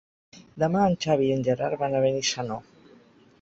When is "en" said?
0.91-0.95, 1.35-1.45